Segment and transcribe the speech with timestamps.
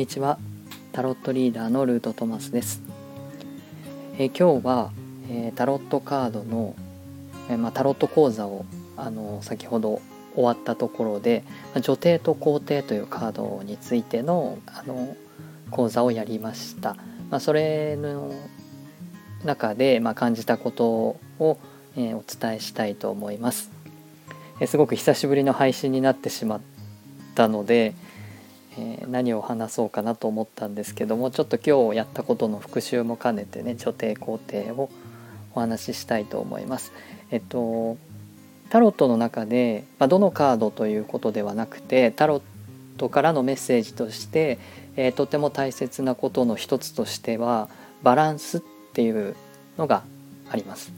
[0.00, 0.38] にちは。
[0.92, 2.80] タロットリーダーのルートトマスです、
[4.16, 4.92] えー、今日は、
[5.28, 6.74] えー、タロットカードの、
[7.50, 8.64] えー、まあ、タロット講座を
[8.96, 10.00] あの先ほど
[10.34, 11.44] 終わったところで、
[11.74, 15.18] まあ、女帝と皇帝というカードについてのあの
[15.70, 16.96] 講座をやりました、
[17.28, 18.32] まあ、それの
[19.44, 21.58] 中で、ま感じたことを、
[21.94, 23.70] えお伝えしたいと思います、
[24.60, 26.60] えすごく久しぶりの配信になってしまっ
[27.34, 27.94] たので、
[28.78, 34.90] えー、何を話そうかなと思ったんですけどもちょっと今日やったことの復習も兼ねてね女帝皇帝を
[35.54, 36.92] お話ししたいと思います。
[37.30, 37.96] えっと
[38.70, 42.42] タロットの中で、まあ、どのカードということではなくてタロッ
[42.98, 44.60] トからのメッセージとして、
[44.94, 47.68] えー、とても大切なことの一つとしては
[48.04, 48.60] バランスっ
[48.92, 49.34] ていう
[49.76, 50.04] のが
[50.48, 50.92] あります。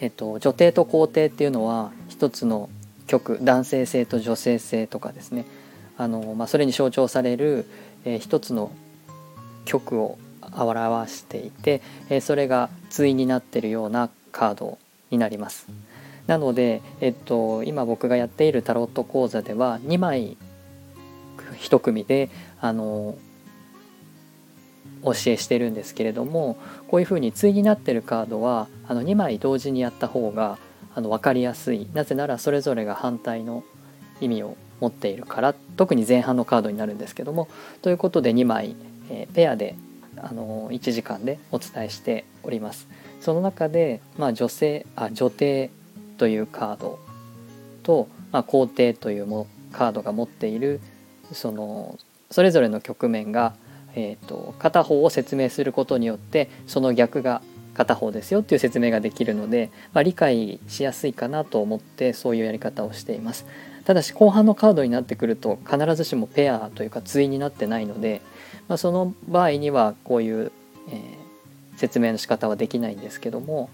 [0.00, 2.70] えっと、女帝と皇帝っていうのは一つの
[3.06, 5.44] 曲男性性と女性性とかですね
[6.00, 7.66] あの、まあ、それに象徴される、
[8.06, 8.72] えー、一つの
[9.66, 14.78] 曲を表していて、えー、それが対になっているようなカード
[15.10, 15.66] になります。
[16.26, 20.38] なので、えっと、今僕がやっているタロット講座では2枚
[21.58, 22.30] 1組で
[22.62, 23.18] あの
[25.04, 26.56] 教えしてるんですけれども
[26.88, 30.58] こういうふうに対になってるカードはあの2枚同時にやった方が
[30.94, 33.64] あの分かりやすいなぜならそれぞれが反対の
[34.20, 37.48] 意味を持っているから特に前半のカードになるんですけども
[37.82, 38.76] ということで2枚、
[39.10, 39.76] えー、ペアで
[40.16, 42.88] あの1時間でお伝えしております。
[43.20, 45.70] その中で、まあ、女性あ女帝
[46.16, 46.98] というカード
[47.82, 50.80] と、まあ、皇帝というもカードが持っている
[51.32, 51.98] その
[52.30, 53.54] それぞれの局面が、
[53.94, 57.42] えーと、片方を説明することによってその逆が
[57.74, 63.46] 片方ですよっていう説明ができるので、まあ、理解しやすいかなと思ってそういうやり方をしています。
[63.84, 68.20] ただし後半のカードになってくると必ずしもペアというか対になってないので、
[68.68, 70.52] まあ、その場合にはこういう、
[70.90, 73.70] えー、説明の仕方はできないんですけども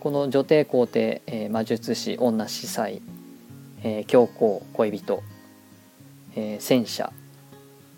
[0.00, 3.00] この女帝皇帝、えー、魔術師女司祭、
[3.82, 5.22] えー、教皇恋人、
[6.34, 7.12] えー、戦車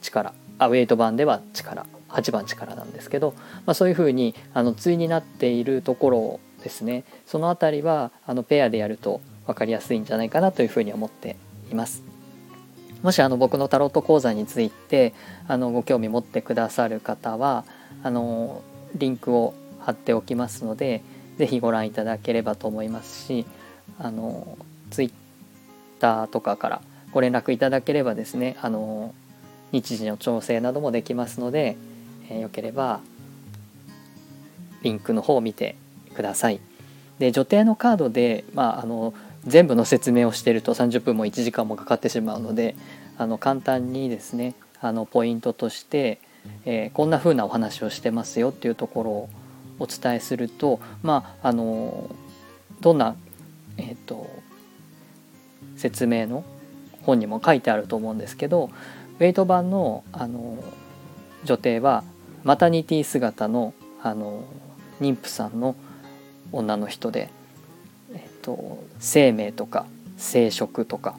[0.00, 3.34] 力あウェイト版では力8番力なんですけど、
[3.66, 11.36] まあ、そういうふうにあの対になっているところですねその辺りはあのペアでやると分かりやすいんじゃないかなというふうに思って
[11.70, 12.02] います。
[13.02, 15.12] もしあの僕のタロット講座について
[15.46, 17.66] あのご興味持ってくださる方は
[18.02, 18.62] あの
[18.94, 21.02] リンクを貼っておきますので
[21.36, 23.44] 是非ご覧いただければと思いますし
[23.98, 24.56] あの
[24.90, 25.12] ツイッ
[26.00, 26.82] ターとかから
[27.12, 29.14] ご連絡いただければですねあの
[29.72, 31.76] 日時の調整などもできますので、
[32.28, 33.00] えー、よければ
[34.82, 35.76] リンクの方を見て
[36.14, 36.60] ください。
[37.18, 39.14] で女帝のカードで、まあ、あの
[39.46, 42.74] 全部の説明をしてると30分も1時間もかかってしまうので
[43.18, 46.20] あの簡単にですねあのポイントとして、
[46.64, 49.28] えー、こんな風なお話をしてますよっていうところを
[49.78, 52.10] お伝えするとまああの
[52.80, 53.16] どんな、
[53.78, 54.28] えーと、
[55.76, 56.44] 説明の
[57.02, 58.70] 本にも書いてあると思うんですけど
[59.18, 60.62] ウェイト版のあの
[61.44, 62.04] 女帝は
[62.44, 64.44] マタニティ姿のあの
[65.00, 65.74] 妊婦さんの
[66.52, 67.30] 女の人で
[68.12, 69.86] えっと生命とか
[70.18, 71.16] 生殖とか、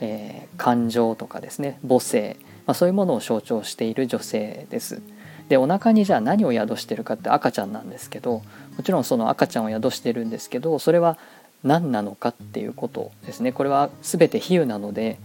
[0.00, 2.36] えー、感情とかですね母性、
[2.66, 5.02] まあ、そういうものを象徴している女性です。
[5.48, 8.42] でお腹にじゃあ何を宿してるかって赤ちゃんなんですけど
[8.76, 11.16] もちろんその赤ちゃんを宿してるんですけどそれは
[11.64, 15.18] 何なのかっていうことですねこれは全て比喩なので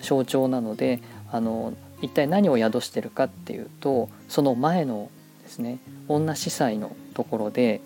[0.00, 5.10] 象徴なのであの一体何を宿してるかっていうとその前の
[5.42, 5.78] ですね
[6.08, 7.80] 女司祭のところで、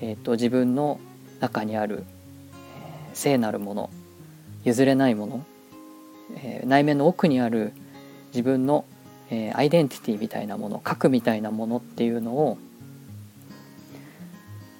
[0.00, 1.00] えーと自分の
[1.40, 2.04] 中にある
[3.12, 3.90] 聖なるもの
[4.64, 5.44] 譲れないもの、
[6.36, 7.72] えー、内面の奥にある
[8.28, 8.84] 自分の、
[9.30, 12.58] えー、アイデンティティみたいなもの核みたいなものっていうのを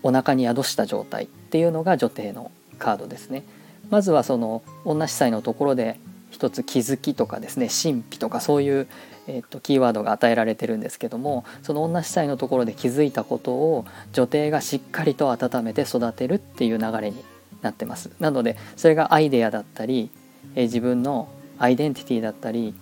[0.03, 3.45] お腹に宿した状態っていうのが女帝のカードですね。
[3.91, 5.99] まずはその女司祭のところで
[6.35, 8.89] 一つ気づきとかですね神秘とかそういう、
[9.29, 17.25] えー、とキーワードが与えられてるんですけどもその女司祭のところで気づいたことを女帝がしっかりと温めて育てるっていう流れに
[17.63, 18.11] なってます。
[18.19, 20.11] なのでそれがアイデアだったり、
[20.57, 21.29] えー、自分の
[21.61, 22.75] アイデンティティだったり、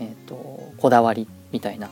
[0.00, 1.88] えーと、こだわりみたいな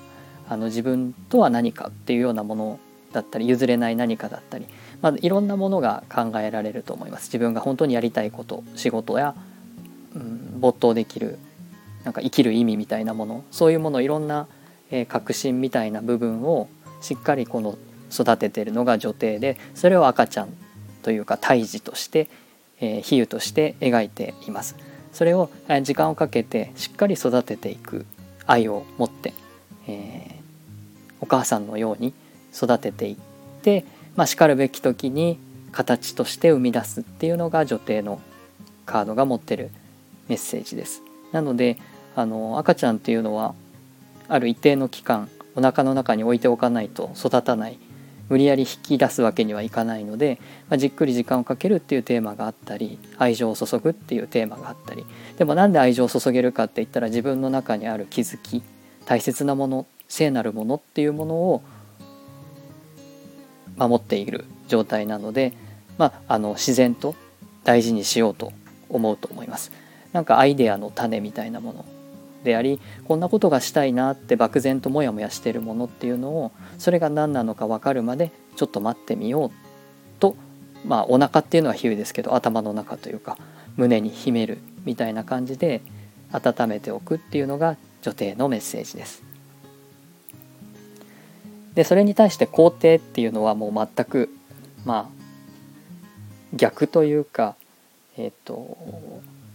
[0.49, 2.81] あの自分とは何かっていうようなもの
[3.13, 4.67] だったり譲れない何かだったり、
[5.01, 7.29] まあ、いろんなものが考えられると思います。
[7.29, 9.37] 自分が本当にやりたいこと仕事や、
[10.63, 11.39] 没頭できる
[12.05, 14.47] なんか生きる意味みたいなものそういうものいろんな、
[14.91, 16.69] えー、革新みたいな部分を
[17.01, 17.77] しっかりこの
[18.11, 20.49] 育ててるのが女帝でそれを赤ちゃん
[21.03, 22.29] というか胎児として、
[22.81, 24.77] えー、比喩として描いています。
[25.13, 25.51] それを
[25.83, 28.07] 時間をかけてしっかり育てていく
[28.47, 29.35] 愛を持って、
[29.87, 30.43] えー、
[31.21, 32.15] お母さんのように
[32.55, 33.17] 育てていっ
[33.63, 33.85] て、
[34.17, 35.39] まあ、しかるべき時に
[35.71, 38.21] 形として生み出すっていうのが女帝の
[38.87, 39.71] カードが持ってる
[40.33, 41.03] メッセージです。
[41.31, 41.77] なので
[42.17, 43.55] あの赤ちゃんっていうのは
[44.29, 47.79] ある一定の期間お腹の中に置いておかないと育たない
[48.31, 50.39] 無理やり引き出すわけにはいかないので、
[50.71, 55.05] まあ、じっくり時間をかけるっていうテーマがあったり愛情を注ぐっていうテーマがあったり
[55.37, 58.63] でもなんで愛情を注げるかって言ったら自分の中にある気づき
[59.05, 61.63] 大切なもの聖なるものっていうものを
[63.77, 65.53] 守っている状態なので、
[65.99, 67.15] まあ、あの自然と
[67.65, 68.53] 大事にしようと
[68.89, 69.73] 思うと思います。
[70.13, 71.85] なんかアイデアの種みたいなもの
[72.45, 79.51] でありこんなことがしたいなって漠然とモヤモヤしてるものっていうのをそれが何なのか分かるまでちょっと待ってみよう
[80.19, 80.37] と
[80.85, 83.39] まあお腹っていうのは比喩ですけど頭の中というか
[83.77, 85.83] 胸に秘めるみたいな感じで
[86.33, 89.23] 温めておくっていうのが女帝のメッセージです。
[91.75, 94.29] でそれに対して皇帝っていうのはもう全く
[94.85, 95.23] まあ
[96.55, 97.55] 逆というか
[98.19, 98.77] えっ、ー、と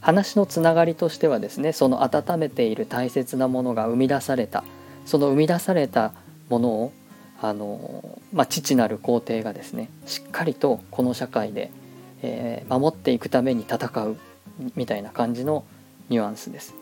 [0.07, 4.63] 話のつながりとしてはですねその温めている大切なものが生み出された
[5.05, 6.13] その生み出された
[6.47, 6.93] ものを
[7.41, 11.71] あの、まあ、父なる皇帝がですねしっかりとこの社会で、
[12.21, 14.15] えー、守っていくために戦う
[14.77, 15.65] みたいな感じの
[16.07, 16.73] ニュアンスです。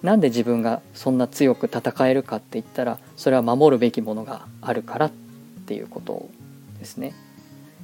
[0.00, 5.10] なんで自分がそんな強く戦えるかって言ったらそれは守るべきものがあるからっ
[5.66, 6.28] ていうこと
[6.78, 7.14] ですね。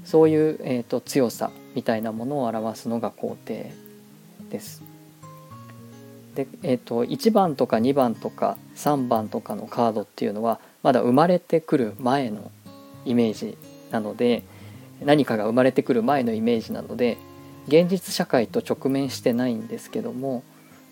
[0.05, 3.73] そういう、えーと強さみたいなものを表すのが皇帝
[4.51, 4.83] です。
[6.35, 12.51] で、えーと、1番とか2番とか3番とかのカードっていうのはまだ生まれてくる前の
[13.05, 13.57] イメージ
[13.91, 14.43] なので
[15.05, 17.17] 何かが生まれてくる前のイメージなので
[17.69, 20.43] 現実社会と直面してないんですけども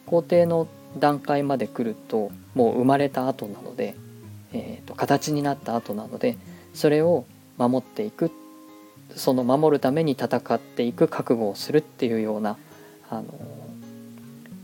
[0.07, 0.67] 皇帝の
[0.99, 3.95] 段階まで来るともう生まれた後なので、
[4.53, 6.37] えーと形になった後なので
[6.73, 7.27] それを
[7.59, 8.31] 守っていく
[9.15, 12.57] その守るために戦っていく覚悟をするっていうような
[13.19, 13.25] あの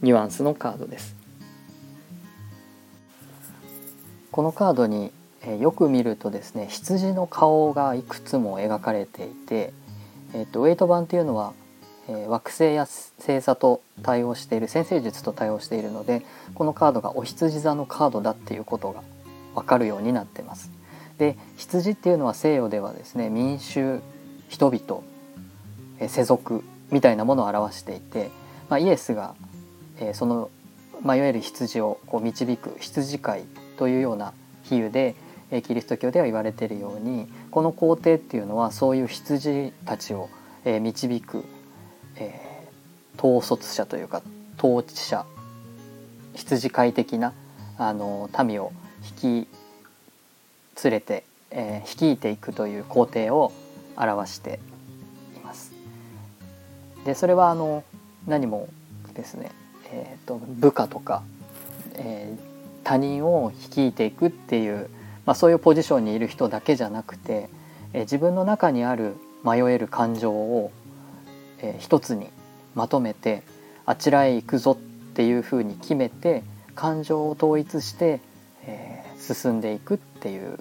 [0.03, 1.17] ニュアンスのカードです。
[4.31, 5.13] このカードに
[5.43, 9.73] えよく見るとですね羊の顔がいくつも描かれていて、
[10.35, 11.53] えーと、ウェイト版っていうのは、
[12.09, 16.23] えー、惑星や星座と対応している先生術と対応しているので
[16.55, 19.03] このカードがお羊座のカードだっていうことが
[19.55, 20.71] 分かるようになってます。
[21.19, 24.01] で羊っていうのは西洋ではですね民衆
[24.49, 25.03] 人々
[26.09, 28.31] 世俗みたいなものを表していて、
[28.69, 29.35] まあ、イエスが、
[29.99, 30.51] えー、その
[31.05, 33.43] 迷える羊をこう導く羊飼い
[33.79, 34.33] というような
[34.65, 35.15] 比喩で、
[35.51, 40.29] えー、キリスト教では言われているようにこの皇帝っていうのはそういう羊たちを、
[40.65, 41.45] えー、導く、
[42.17, 44.23] えー、統率者というか
[44.59, 45.25] 統治者
[46.35, 47.33] 羊飼い的な
[47.79, 48.73] あの民を
[49.23, 53.53] 引き連れて、えー、率いていくという皇帝を
[53.97, 54.61] 表して
[57.05, 57.85] でそれはあの
[58.27, 58.69] 何も
[59.15, 59.51] ですね、
[59.93, 61.23] えーと、部下とか、
[61.95, 62.41] えー、
[62.85, 64.89] 他人を率いていくっていう、
[65.27, 67.49] まあ、そういうポジションにいる人だけじゃなくて、
[67.93, 69.15] えー、自分の中にある
[69.45, 70.71] 迷える感情を、
[71.59, 72.29] えー、一つに
[72.75, 73.43] まとめて
[73.87, 76.43] あちらへ行くぞっていうふうに決めて
[76.75, 78.21] 感情を統一して、
[78.65, 80.59] えー、進んでいくっていう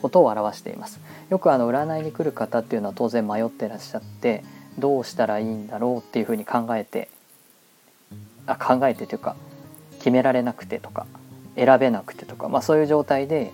[0.00, 1.00] ことを表しています。
[1.30, 4.44] よくあの占いに来る方っていうのは当然迷ってらっしゃって
[4.78, 7.08] どうしたらいいんだろうっていうふうに考えて
[8.46, 9.36] あ考えてというか
[9.98, 11.06] 決められなくてとか
[11.56, 13.50] 選べなくてとか、まあ、そういう状態で、えっ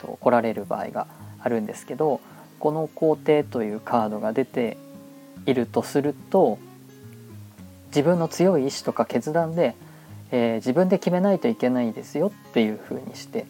[0.00, 1.06] と、来られる場合が
[1.40, 2.20] あるんですけど
[2.58, 4.76] この皇帝というカードが出て
[5.46, 6.58] いるとすると
[7.88, 9.74] 自分の強い意志とか決断で、
[10.30, 13.46] えー、自分で決めないといけないですよっていうふうにして、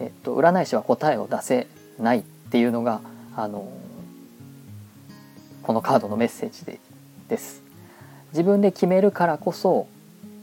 [0.00, 1.66] えっと、占い師は答えを出せ
[1.98, 3.00] ないっていうのが
[3.36, 3.70] あの
[5.66, 6.78] このカードのメッセージで
[7.28, 7.60] です
[8.30, 9.88] 自分で決めるからこそ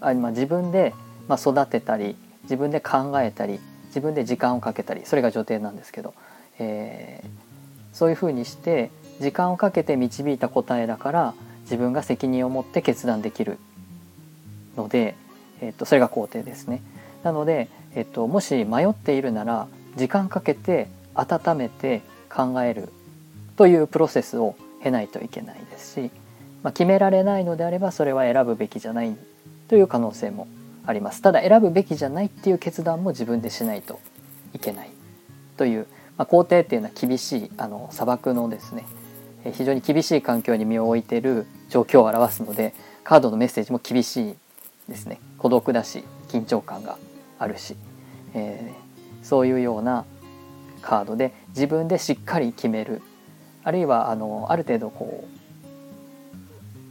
[0.01, 0.93] あ、まあ、自分で、
[1.29, 6.13] まあ、育てたり自分で考えたり自分で時間をかけたりそれが女帝なんですけど、
[6.59, 13.59] えー、そういうふうにして時間をかけて導いた答えだから自分が責任を持って決断できる
[14.75, 15.15] ので、
[15.61, 16.81] えー、とそれが肯定ですね。
[17.23, 22.89] なので、えー、ともし迷っているなら時間かけて温めて考える
[23.55, 26.11] というプロセスを経ないといけないですし、
[26.61, 29.15] まあ、決められないのであればそれは選ぶべきじゃない
[29.67, 30.47] という可能性も
[30.85, 31.21] あります。
[31.21, 33.99] ただ選ぶべきじゃないっていう決断も自分でしないと
[34.53, 34.89] いけない
[35.57, 35.87] という、
[36.17, 38.85] まあ、皇帝っていうのは厳しいあの砂漠のですね
[39.53, 42.73] 非常に厳しい環境に身を置いている状況を表すので
[43.03, 44.35] カードのメッセージも厳しい
[44.89, 45.19] ですね。
[45.37, 46.97] 孤独だし緊張感が
[47.39, 47.75] あるし、
[48.33, 50.05] えー、そういうような
[50.81, 53.01] カードで自分でしっかり決める
[53.63, 55.27] あるいはあのある程度こう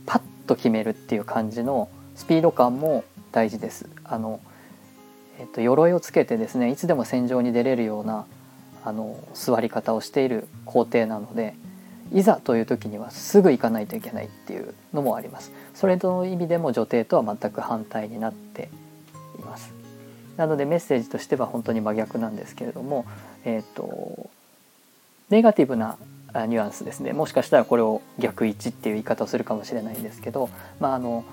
[0.06, 3.88] パッと決めるっていう感じのスピード感も大事です。
[4.04, 4.40] あの
[5.38, 8.26] えっと、鎧をつけてですねいつでも戦場に出れるような
[8.84, 11.54] あの座り方をしている皇帝なので
[12.12, 15.50] いざという時にはすぐ行かないといけないっていうのもあります。
[15.74, 18.68] それの意味でも女帝とは全く反対になって
[19.38, 19.72] います。
[20.36, 23.06] なのでメッセージとしては本当に真逆なんですけれども、
[23.44, 24.30] えーと、
[25.30, 25.96] ネガティブな
[26.34, 27.12] ニュアンスですね。
[27.12, 31.24] もしかしたらこれを逆位置っていう言い方をするかもしれないんですけど、まあ、あの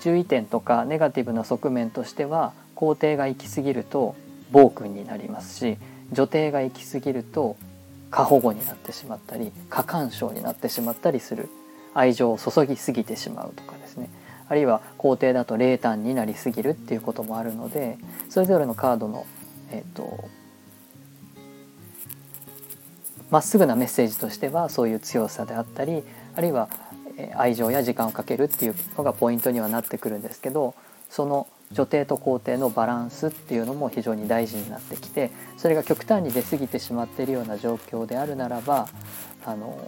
[0.00, 4.14] 注意点とかネガティブな側面としては皇帝が行き過ぎると
[4.50, 5.76] 暴君になりますし
[6.12, 7.56] 女帝が行き過ぎると
[8.10, 11.48] 過保護になってしまったり過干渉になってしまったりする。
[11.94, 14.08] 愛情を注ぎすぎてしまうとかですね。
[14.48, 17.98] あるいは皇帝だと冷淡になりすぎるっていうこともあるので
[18.30, 19.26] それぞれのカードの
[19.70, 20.24] えっ、と
[23.30, 26.02] まっすぐなメッセージとしてはそういう強さであったり
[26.34, 26.68] あるいは
[27.36, 30.74] 愛情や時間をかけるっていうのがポイントにはなってくるんですけど
[31.10, 38.88] その女帝と皇帝のバランスっていうのも非常に大事になってきてそれが極端に出過ぎてしまっているような状況であるならば
[39.44, 39.78] あの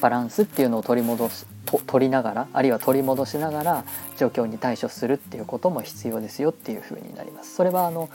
[0.00, 3.84] バランスっていうのを取り戻すと取りながらあるいは取り戻しながら
[4.16, 7.54] 状況に対処するっていうことも必要ですよっていうふうになります。
[7.54, 8.08] それはあの、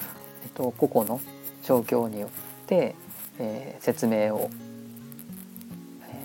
[0.43, 1.21] えっと、個々の
[1.63, 2.29] 状況によっ
[2.67, 2.95] て、
[3.39, 4.49] えー、説明を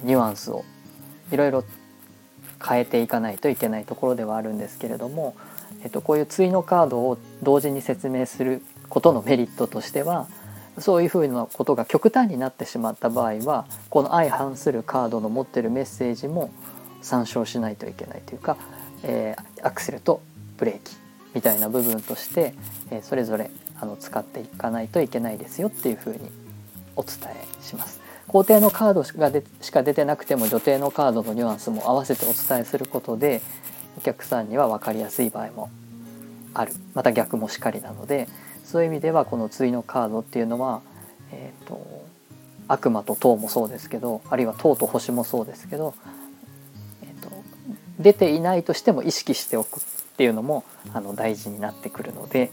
[0.03, 0.65] ニュアンスを
[1.33, 1.65] いろいろ
[2.67, 5.35] 変えていかないといけないところではあるんですけれども、
[5.83, 10.29] えっと、こういう対のカードを同時に説明することのメリットとしては
[10.79, 16.53] そういうふうなことが極端になってしまった場合はこの相反するカードの持ってるメッセージも
[17.03, 18.57] 参照しないといけないというか、
[19.03, 20.23] えー、アクセルと
[20.59, 20.97] ブレーキ
[21.35, 22.55] みたいな部分として、
[22.91, 23.51] えー、それぞれ
[23.81, 26.19] あの使っていかないといけないですよっていうふうに
[27.01, 28.01] お伝えします。
[28.31, 33.43] 皇帝のカードがでしか出てなくても女帝のカードのニュアンスも合わせてお伝えすることで
[33.99, 35.69] お客さんには分かりやすい場合も
[36.55, 38.29] あるまた逆もしかりなので
[38.65, 40.81] そういう意味ではこの対のカードっていうのは、
[41.33, 42.07] えーと、
[42.69, 45.95] 悪魔と塔もそうですけどあるいは塔と星もそうですけど、
[47.03, 47.31] えーと、
[47.99, 49.83] 出ていないとしても意識しておくっ
[50.17, 50.63] ていうのも
[50.95, 52.53] あの大事になってくるので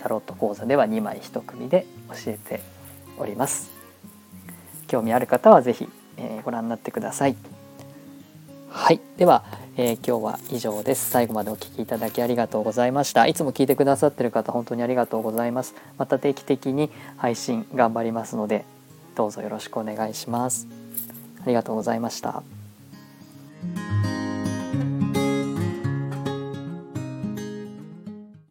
[0.00, 2.60] タロット講座では2枚1組で教えて
[3.16, 3.73] おります。
[4.86, 7.36] 興味ある方は是非、えー、ご覧になってください。
[8.70, 9.44] はい、では、
[9.76, 11.10] えー、今日は以上です。
[11.10, 13.26] 最後までお聴きいただきありがとうございました。
[13.26, 15.74] いつも聞いてくださってる方本当にありがとうございます。
[15.96, 18.64] また定期的に配信頑張りますので、
[19.14, 20.66] どうぞよろしくお願いします。
[21.42, 22.42] ありがとうございました。